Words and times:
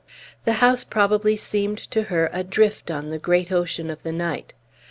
The 0.45 0.53
house 0.53 0.83
probably 0.83 1.35
seemed 1.37 1.77
to 1.91 2.01
her 2.05 2.31
adrift 2.33 2.89
on 2.89 3.09
the 3.11 3.19
great 3.19 3.51
ocean 3.51 3.91
of 3.91 4.01
the 4.01 4.11
night. 4.11 4.55